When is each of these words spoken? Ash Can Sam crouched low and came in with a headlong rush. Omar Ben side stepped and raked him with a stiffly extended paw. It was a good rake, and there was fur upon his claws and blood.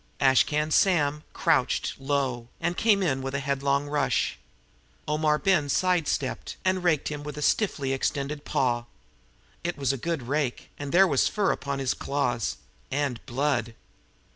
Ash 0.19 0.43
Can 0.45 0.71
Sam 0.71 1.21
crouched 1.31 1.99
low 1.99 2.47
and 2.59 2.75
came 2.75 3.03
in 3.03 3.21
with 3.21 3.35
a 3.35 3.39
headlong 3.39 3.85
rush. 3.87 4.35
Omar 5.07 5.37
Ben 5.37 5.69
side 5.69 6.07
stepped 6.07 6.55
and 6.65 6.83
raked 6.83 7.09
him 7.09 7.21
with 7.21 7.37
a 7.37 7.43
stiffly 7.43 7.93
extended 7.93 8.43
paw. 8.43 8.85
It 9.63 9.77
was 9.77 9.93
a 9.93 9.97
good 9.97 10.23
rake, 10.23 10.71
and 10.79 10.91
there 10.91 11.05
was 11.05 11.27
fur 11.27 11.51
upon 11.51 11.77
his 11.77 11.93
claws 11.93 12.57
and 12.89 13.23
blood. 13.27 13.75